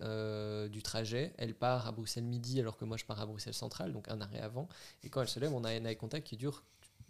du 0.70 0.82
trajet. 0.82 1.32
Elle 1.38 1.54
part 1.54 1.86
à 1.88 1.92
Bruxelles 1.92 2.24
midi 2.24 2.60
alors 2.60 2.76
que 2.76 2.84
moi 2.84 2.96
je 2.96 3.04
pars 3.04 3.20
à 3.20 3.26
Bruxelles 3.26 3.54
centrale, 3.54 3.92
donc 3.92 4.08
un 4.08 4.20
arrêt 4.20 4.40
avant. 4.40 4.51
Et 5.04 5.08
quand 5.10 5.20
elle 5.22 5.28
se 5.28 5.40
lève, 5.40 5.52
on 5.52 5.64
a 5.64 5.70
un 5.70 5.84
eye 5.84 5.96
contact 5.96 6.26
qui 6.26 6.36
dure 6.36 6.62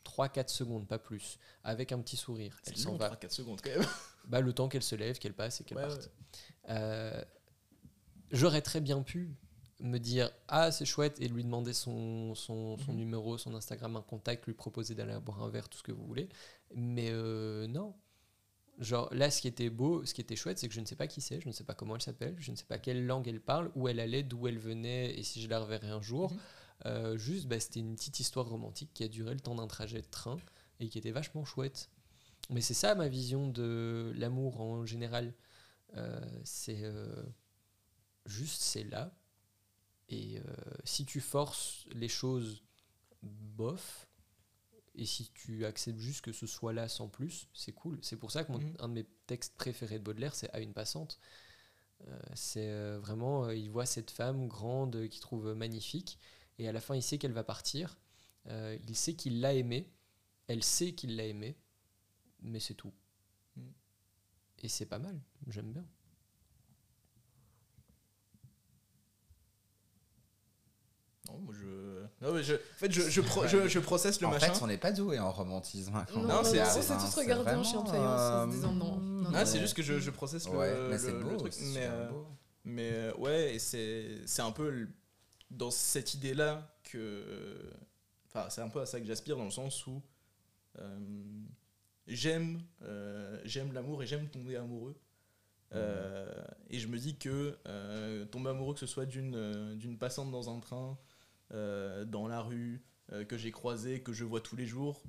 3-4 0.04 0.48
secondes, 0.48 0.86
pas 0.88 0.98
plus, 0.98 1.38
avec 1.64 1.92
un 1.92 2.00
petit 2.00 2.16
sourire. 2.16 2.58
Elle 2.66 2.76
s'en 2.76 2.96
va. 2.96 3.10
3-4 3.10 3.30
secondes 3.30 3.60
quand 3.62 3.70
même. 3.70 3.86
Bah, 4.24 4.40
le 4.40 4.52
temps 4.52 4.68
qu'elle 4.68 4.84
se 4.84 4.94
lève, 4.94 5.18
qu'elle 5.18 5.34
passe 5.34 5.60
et 5.60 5.64
qu'elle 5.64 5.78
Ouais, 5.78 5.86
parte. 5.88 6.10
Euh, 6.68 7.24
J'aurais 8.30 8.62
très 8.62 8.80
bien 8.80 9.02
pu 9.02 9.34
me 9.80 9.98
dire 9.98 10.30
ah 10.48 10.70
c'est 10.70 10.84
chouette 10.84 11.20
et 11.20 11.26
lui 11.28 11.42
demander 11.42 11.72
son, 11.72 12.34
son, 12.36 12.78
son 12.78 12.92
Mhm. 12.92 12.98
numéro, 12.98 13.36
son 13.36 13.54
Instagram, 13.54 13.96
un 13.96 14.02
contact, 14.02 14.46
lui 14.46 14.54
proposer 14.54 14.94
d'aller 14.94 15.18
boire 15.20 15.42
un 15.42 15.48
verre, 15.50 15.68
tout 15.68 15.76
ce 15.78 15.82
que 15.82 15.92
vous 15.92 16.06
voulez. 16.06 16.28
Mais 16.74 17.08
euh, 17.10 17.66
non. 17.66 17.94
Genre 18.78 19.12
là, 19.12 19.30
ce 19.30 19.40
qui 19.42 19.48
était 19.48 19.68
beau, 19.70 20.04
ce 20.06 20.14
qui 20.14 20.20
était 20.22 20.36
chouette, 20.36 20.58
c'est 20.58 20.66
que 20.68 20.72
je 20.74 20.80
ne 20.80 20.86
sais 20.86 20.96
pas 20.96 21.06
qui 21.08 21.20
c'est, 21.20 21.40
je 21.40 21.46
ne 21.48 21.52
sais 21.52 21.64
pas 21.64 21.74
comment 21.74 21.94
elle 21.96 22.00
s'appelle, 22.02 22.34
je 22.38 22.50
ne 22.52 22.56
sais 22.56 22.64
pas 22.64 22.78
quelle 22.78 23.04
langue 23.06 23.28
elle 23.28 23.40
parle, 23.40 23.70
où 23.74 23.86
elle 23.88 24.00
allait, 24.00 24.22
d'où 24.22 24.46
elle 24.48 24.58
venait 24.58 25.18
et 25.18 25.22
si 25.24 25.42
je 25.42 25.48
la 25.48 25.58
reverrai 25.60 25.88
un 25.88 26.00
jour. 26.00 26.30
Mhm. 26.32 26.38
Euh, 26.86 27.16
juste, 27.16 27.46
bah, 27.46 27.60
c'était 27.60 27.80
une 27.80 27.94
petite 27.96 28.20
histoire 28.20 28.46
romantique 28.48 28.90
qui 28.94 29.04
a 29.04 29.08
duré 29.08 29.34
le 29.34 29.40
temps 29.40 29.54
d'un 29.54 29.66
trajet 29.68 30.00
de 30.02 30.06
train 30.10 30.36
et 30.80 30.88
qui 30.88 30.98
était 30.98 31.12
vachement 31.12 31.44
chouette. 31.44 31.90
Mais 32.50 32.60
c'est 32.60 32.74
ça 32.74 32.94
ma 32.94 33.08
vision 33.08 33.48
de 33.48 34.12
l'amour 34.16 34.60
en 34.60 34.84
général. 34.86 35.34
Euh, 35.96 36.20
c'est 36.44 36.82
euh, 36.84 37.22
juste, 38.26 38.62
c'est 38.62 38.84
là. 38.84 39.12
Et 40.08 40.40
si 40.84 41.06
tu 41.06 41.20
forces 41.20 41.86
les 41.92 42.08
choses, 42.08 42.62
bof. 43.22 44.08
Et 44.94 45.06
si 45.06 45.30
tu 45.34 45.64
acceptes 45.64 45.98
juste 46.00 46.20
que 46.22 46.32
ce 46.32 46.46
soit 46.46 46.74
là 46.74 46.88
sans 46.88 47.08
plus, 47.08 47.48
c'est 47.54 47.72
cool. 47.72 47.98
C'est 48.02 48.16
pour 48.18 48.30
ça 48.30 48.44
que 48.44 48.52
mon- 48.52 48.58
Mhm. 48.58 48.76
un 48.80 48.88
de 48.88 48.94
mes 48.94 49.06
textes 49.26 49.54
préférés 49.56 49.98
de 49.98 50.04
Baudelaire, 50.04 50.34
c'est 50.34 50.50
À 50.52 50.60
une 50.60 50.74
passante. 50.74 51.18
C'est 52.34 52.96
vraiment, 52.98 53.50
il 53.50 53.70
voit 53.70 53.86
cette 53.86 54.10
femme 54.10 54.48
grande 54.48 55.08
qu'il 55.08 55.20
trouve 55.20 55.54
magnifique, 55.54 56.18
et 56.58 56.68
à 56.68 56.72
la 56.72 56.80
fin, 56.80 56.94
il 56.94 57.02
sait 57.02 57.18
qu'elle 57.18 57.32
va 57.32 57.44
partir. 57.44 57.98
Euh, 58.48 58.76
il 58.88 58.96
sait 58.96 59.14
qu'il 59.14 59.40
l'a 59.40 59.54
aimée, 59.54 59.88
elle 60.48 60.64
sait 60.64 60.92
qu'il 60.92 61.16
l'a 61.16 61.24
aimée, 61.26 61.56
mais 62.42 62.58
c'est 62.60 62.74
tout. 62.74 62.92
Mm. 63.56 63.62
Et 64.64 64.68
c'est 64.68 64.86
pas 64.86 64.98
mal, 64.98 65.20
j'aime 65.48 65.72
bien. 65.72 65.84
Non, 71.28 71.38
moi 71.38 71.54
je. 71.54 72.02
Non, 72.26 72.34
mais 72.34 72.42
je... 72.42 72.54
En 72.54 72.58
fait, 72.76 72.90
je, 72.90 73.02
je, 73.08 73.20
pro- 73.20 73.46
je, 73.46 73.68
je 73.68 73.78
processe 73.78 74.20
le 74.20 74.26
en 74.26 74.30
machin. 74.30 74.52
fait, 74.52 74.62
on 74.62 74.66
n'est 74.66 74.76
pas 74.78 74.90
doué 74.92 75.18
en 75.20 75.30
romantisme. 75.30 75.94
hein, 75.94 76.04
Non, 76.14 76.20
on 76.20 76.22
non, 76.22 76.28
non, 76.28 76.44
c'est- 76.44 76.64
c'est 76.82 77.20
regardés 77.20 77.52
en 77.52 77.62
chien 77.62 77.78
en 77.78 78.46
se 78.46 78.50
disant 78.50 78.72
non. 78.72 78.96
non, 78.96 79.30
Ah, 79.34 79.40
non. 79.40 79.46
c'est 79.46 79.60
juste 79.60 79.74
que 79.74 79.82
je, 79.82 80.00
je 80.00 80.10
processe 80.10 80.48
le, 80.48 80.88
mais 80.90 80.98
c'est 80.98 81.12
le- 81.12 81.18
le 81.18 81.24
beau. 81.24 81.36
truc. 81.36 81.54
Mais, 81.74 81.86
euh, 81.86 82.10
beau. 82.10 82.26
mais 82.64 82.90
euh, 82.92 83.14
ouais, 83.18 83.54
et 83.54 83.58
c'est 83.60 84.16
c'est 84.26 84.42
un 84.42 84.50
peu 84.50 84.88
dans 85.52 85.70
cette 85.70 86.14
idée-là 86.14 86.76
que. 86.84 87.70
Enfin, 88.26 88.48
c'est 88.50 88.62
un 88.62 88.68
peu 88.68 88.80
à 88.80 88.86
ça 88.86 88.98
que 89.00 89.06
j'aspire 89.06 89.36
dans 89.36 89.44
le 89.44 89.50
sens 89.50 89.86
où 89.86 90.02
euh, 90.78 90.98
j'aime 92.06 92.62
euh, 92.82 93.40
j'aime 93.44 93.72
l'amour 93.72 94.02
et 94.02 94.06
j'aime 94.06 94.28
tomber 94.28 94.56
amoureux. 94.56 94.96
Euh, 95.74 96.30
et 96.68 96.78
je 96.78 96.86
me 96.86 96.98
dis 96.98 97.16
que 97.16 97.58
tomber 98.30 98.50
amoureux, 98.50 98.74
que 98.74 98.80
ce 98.80 98.86
soit 98.86 99.06
d'une 99.06 99.74
d'une 99.76 99.98
passante 99.98 100.30
dans 100.30 100.54
un 100.54 100.60
train, 100.60 100.98
dans 101.50 102.26
la 102.28 102.40
rue, 102.40 102.82
que 103.28 103.38
j'ai 103.38 103.50
croisé, 103.50 104.02
que 104.02 104.12
je 104.12 104.24
vois 104.24 104.40
tous 104.40 104.56
les 104.56 104.66
jours, 104.66 105.02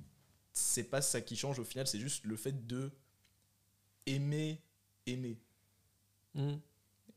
c'est 0.52 0.84
pas 0.84 1.02
ça 1.02 1.20
qui 1.20 1.36
change 1.36 1.58
au 1.58 1.64
final, 1.64 1.86
c'est 1.86 1.98
juste 1.98 2.24
le 2.24 2.36
fait 2.36 2.66
de 2.66 2.90
aimer, 4.06 4.62
aimer. 5.06 5.38
Mm. 6.34 6.54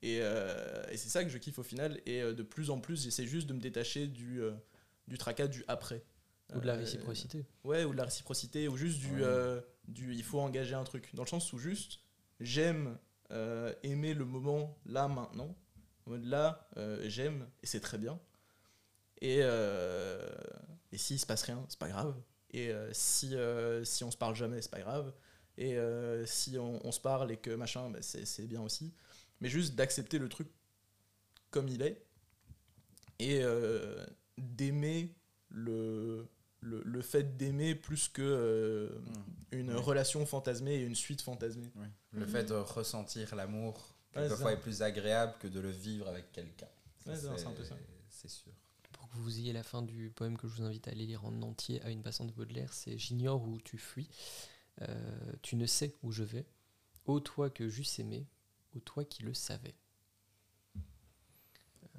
Et, 0.03 0.19
euh, 0.21 0.83
et 0.91 0.97
c'est 0.97 1.09
ça 1.09 1.23
que 1.23 1.29
je 1.29 1.37
kiffe 1.37 1.57
au 1.59 1.63
final. 1.63 1.99
Et 2.05 2.21
euh, 2.21 2.33
de 2.33 2.43
plus 2.43 2.69
en 2.69 2.79
plus, 2.79 3.03
j'essaie 3.03 3.25
juste 3.25 3.47
de 3.47 3.53
me 3.53 3.59
détacher 3.59 4.07
du, 4.07 4.41
euh, 4.41 4.53
du 5.07 5.17
tracas 5.17 5.47
du 5.47 5.63
après. 5.67 6.03
Ou 6.55 6.59
de 6.59 6.67
la 6.67 6.73
Euh, 6.75 6.77
réciprocité. 6.77 7.45
Ouais, 7.63 7.83
ou 7.83 7.91
de 7.91 7.97
la 7.97 8.05
réciprocité, 8.05 8.67
ou 8.67 8.77
juste 8.77 8.99
du, 8.99 9.23
Ouais. 9.23 9.61
du 9.87 10.13
il 10.15 10.23
faut 10.23 10.39
engager 10.39 10.75
un 10.75 10.83
truc. 10.83 11.13
Dans 11.13 11.23
le 11.23 11.27
sens 11.29 11.51
où 11.51 11.57
juste, 11.57 11.99
j'aime 12.39 12.97
aimer 13.83 14.13
le 14.13 14.23
moment 14.23 14.77
là, 14.85 15.07
maintenant. 15.09 15.53
Là, 16.07 16.69
j'aime, 17.03 17.49
et 17.61 17.65
c'est 17.65 17.81
très 17.81 17.97
bien. 17.97 18.17
Et, 19.19 19.39
et 19.39 20.97
s'il 20.97 21.19
se 21.19 21.25
passe 21.25 21.41
rien, 21.43 21.65
c'est 21.67 21.79
pas 21.79 21.89
grave. 21.89 22.15
Et 22.51 22.71
si, 22.93 23.35
si 23.83 24.03
on 24.05 24.11
se 24.11 24.17
parle 24.17 24.35
jamais, 24.35 24.61
c'est 24.61 24.71
pas 24.71 24.79
grave. 24.79 25.13
Et 25.57 25.75
euh, 25.75 26.23
si 26.27 26.57
on, 26.59 26.79
on 26.85 26.91
se 26.91 26.99
parle 27.01 27.31
et 27.31 27.37
que 27.37 27.49
machin, 27.49 27.89
bah, 27.89 27.97
c'est 28.01 28.25
c'est 28.25 28.45
bien 28.45 28.61
aussi. 28.61 28.93
Mais 29.41 29.49
juste 29.49 29.75
d'accepter 29.75 30.17
le 30.19 30.29
truc 30.29 30.47
comme 31.51 31.67
il 31.67 31.81
est. 31.81 32.03
Et 33.19 33.41
euh, 33.43 34.05
d'aimer 34.37 35.15
le, 35.49 36.27
le, 36.61 36.81
le 36.83 37.01
fait 37.01 37.37
d'aimer 37.37 37.73
plus 37.75 38.09
que 38.09 38.21
euh, 38.21 38.89
une 39.51 39.71
Oui. 39.73 39.79
relation 39.81 40.25
fantasmée 40.25 40.75
et 40.75 40.83
une 40.83 40.95
suite 40.95 41.21
fantasmée. 41.21 41.71
Oui. 41.75 41.87
Le 42.11 42.25
fait 42.27 42.43
de 42.45 42.53
ressentir 42.53 43.35
l'amour, 43.35 43.95
quelquefois, 44.11 44.53
est 44.53 44.59
plus 44.61 44.81
agréable 44.81 45.33
que 45.39 45.47
de 45.47 45.59
le 45.59 45.69
vivre 45.71 46.07
avec 46.07 46.31
quelqu'un. 46.31 46.67
Ça, 47.03 47.11
Ouais, 47.11 47.17
c'est 47.37 47.45
un 47.47 47.51
peu 47.51 47.63
ça. 47.63 47.75
C'est 48.09 48.29
sûr. 48.29 48.51
Pour 48.91 49.07
que 49.09 49.17
vous 49.17 49.39
ayez 49.39 49.53
la 49.53 49.63
fin 49.63 49.81
du 49.81 50.09
poème 50.11 50.37
que 50.37 50.47
je 50.47 50.55
vous 50.55 50.63
invite 50.63 50.87
à 50.87 50.91
aller 50.91 51.05
lire 51.05 51.23
en 51.25 51.41
entier 51.41 51.81
à 51.83 51.89
une 51.89 52.01
passante 52.01 52.27
de 52.27 52.33
Baudelaire, 52.33 52.73
c'est 52.73 52.97
J'ignore 52.97 53.41
où 53.47 53.59
tu 53.61 53.77
fuis, 53.77 54.09
euh, 54.81 55.31
tu 55.41 55.55
ne 55.55 55.65
sais 55.65 55.95
où 56.03 56.11
je 56.11 56.23
vais, 56.23 56.45
ô 57.05 57.19
toi 57.19 57.49
que 57.49 57.69
j'eusse 57.69 57.99
aimé, 57.99 58.25
ô 58.75 58.79
toi 58.79 59.05
qui 59.05 59.23
le 59.23 59.33
savais. 59.33 59.75
Euh, 60.75 60.79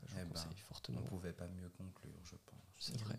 je 0.07 0.15
Eh 0.17 0.25
ben, 0.25 0.29
conseille 0.29 0.51
On 0.53 0.65
fortement. 0.67 1.01
ne 1.01 1.07
pouvait 1.09 1.33
pas 1.33 1.49
mieux 1.49 1.69
conclure, 1.71 2.25
je 2.25 2.37
pense. 2.47 2.59
C'est 2.79 2.99
vrai. 3.01 3.17